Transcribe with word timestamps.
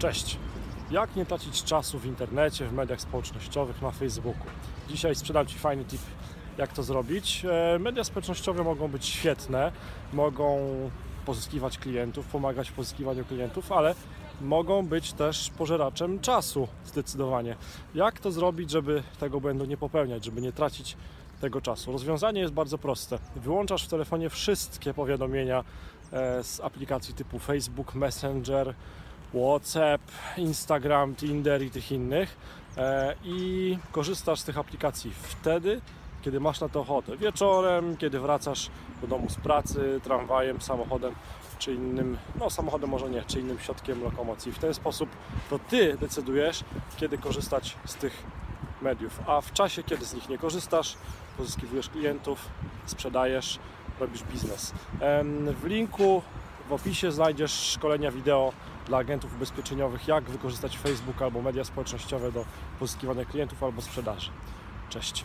Cześć! 0.00 0.36
Jak 0.90 1.16
nie 1.16 1.26
tracić 1.26 1.64
czasu 1.64 1.98
w 1.98 2.06
internecie, 2.06 2.66
w 2.66 2.72
mediach 2.72 3.00
społecznościowych, 3.00 3.82
na 3.82 3.90
Facebooku? 3.90 4.42
Dzisiaj 4.88 5.14
sprzedam 5.14 5.46
Ci 5.46 5.58
fajny 5.58 5.84
tip, 5.84 6.00
jak 6.58 6.72
to 6.72 6.82
zrobić. 6.82 7.44
E, 7.44 7.78
Media 7.78 8.04
społecznościowe 8.04 8.64
mogą 8.64 8.88
być 8.88 9.06
świetne, 9.06 9.72
mogą 10.12 10.58
pozyskiwać 11.26 11.78
klientów, 11.78 12.26
pomagać 12.26 12.70
w 12.70 12.72
pozyskiwaniu 12.72 13.24
klientów, 13.24 13.72
ale 13.72 13.94
mogą 14.40 14.86
być 14.86 15.12
też 15.12 15.50
pożeraczem 15.50 16.20
czasu 16.20 16.68
zdecydowanie. 16.84 17.56
Jak 17.94 18.20
to 18.20 18.32
zrobić, 18.32 18.70
żeby 18.70 19.02
tego 19.18 19.40
błędu 19.40 19.64
nie 19.64 19.76
popełniać, 19.76 20.24
żeby 20.24 20.40
nie 20.40 20.52
tracić 20.52 20.96
tego 21.40 21.60
czasu? 21.60 21.92
Rozwiązanie 21.92 22.40
jest 22.40 22.52
bardzo 22.52 22.78
proste. 22.78 23.18
Wyłączasz 23.36 23.84
w 23.84 23.88
telefonie 23.88 24.30
wszystkie 24.30 24.94
powiadomienia 24.94 25.64
e, 26.12 26.44
z 26.44 26.60
aplikacji 26.60 27.14
typu 27.14 27.38
Facebook, 27.38 27.94
Messenger, 27.94 28.74
WhatsApp, 29.34 30.02
Instagram, 30.36 31.14
Tinder 31.14 31.62
i 31.62 31.70
tych 31.70 31.92
innych 31.92 32.36
e, 32.76 33.14
i 33.24 33.78
korzystasz 33.92 34.40
z 34.40 34.44
tych 34.44 34.58
aplikacji 34.58 35.12
wtedy, 35.22 35.80
kiedy 36.22 36.40
masz 36.40 36.60
na 36.60 36.68
to 36.68 36.80
ochotę. 36.80 37.16
Wieczorem, 37.16 37.96
kiedy 37.96 38.20
wracasz 38.20 38.70
do 39.00 39.06
domu 39.06 39.30
z 39.30 39.36
pracy, 39.36 40.00
tramwajem, 40.04 40.60
samochodem 40.60 41.14
czy 41.58 41.74
innym, 41.74 42.18
no 42.40 42.50
samochodem 42.50 42.90
może 42.90 43.10
nie, 43.10 43.22
czy 43.22 43.40
innym 43.40 43.58
środkiem 43.58 44.02
lokomocji. 44.02 44.52
W 44.52 44.58
ten 44.58 44.74
sposób 44.74 45.10
to 45.50 45.58
Ty 45.58 45.96
decydujesz, 46.00 46.64
kiedy 46.96 47.18
korzystać 47.18 47.76
z 47.84 47.94
tych 47.94 48.22
mediów, 48.82 49.20
a 49.26 49.40
w 49.40 49.52
czasie, 49.52 49.82
kiedy 49.82 50.04
z 50.04 50.14
nich 50.14 50.28
nie 50.28 50.38
korzystasz, 50.38 50.96
pozyskiwujesz 51.36 51.88
klientów, 51.88 52.48
sprzedajesz, 52.86 53.58
robisz 54.00 54.22
biznes. 54.22 54.74
W 55.62 55.64
linku 55.64 56.22
w 56.70 56.72
opisie 56.72 57.12
znajdziesz 57.12 57.52
szkolenia 57.52 58.10
wideo 58.10 58.52
dla 58.86 58.98
agentów 58.98 59.34
ubezpieczeniowych, 59.34 60.08
jak 60.08 60.24
wykorzystać 60.24 60.78
Facebook 60.78 61.22
albo 61.22 61.42
media 61.42 61.64
społecznościowe 61.64 62.32
do 62.32 62.44
pozyskiwania 62.78 63.24
klientów 63.24 63.62
albo 63.62 63.82
sprzedaży. 63.82 64.30
Cześć. 64.88 65.24